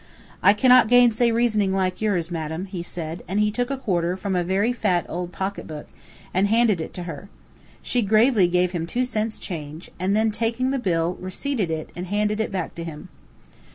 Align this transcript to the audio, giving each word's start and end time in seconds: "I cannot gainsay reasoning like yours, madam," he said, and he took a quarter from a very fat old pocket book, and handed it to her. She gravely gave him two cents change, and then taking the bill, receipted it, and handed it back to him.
"I 0.41 0.53
cannot 0.53 0.87
gainsay 0.87 1.31
reasoning 1.31 1.75
like 1.75 2.01
yours, 2.01 2.31
madam," 2.31 2.65
he 2.65 2.81
said, 2.81 3.21
and 3.27 3.39
he 3.39 3.51
took 3.51 3.69
a 3.69 3.77
quarter 3.77 4.17
from 4.17 4.35
a 4.35 4.43
very 4.43 4.73
fat 4.73 5.05
old 5.07 5.31
pocket 5.31 5.67
book, 5.67 5.85
and 6.33 6.47
handed 6.47 6.81
it 6.81 6.91
to 6.95 7.03
her. 7.03 7.29
She 7.83 8.01
gravely 8.01 8.47
gave 8.47 8.71
him 8.71 8.87
two 8.87 9.05
cents 9.05 9.37
change, 9.37 9.91
and 9.99 10.15
then 10.15 10.31
taking 10.31 10.71
the 10.71 10.79
bill, 10.79 11.19
receipted 11.21 11.69
it, 11.69 11.91
and 11.95 12.07
handed 12.07 12.39
it 12.39 12.51
back 12.51 12.73
to 12.77 12.83
him. 12.83 13.09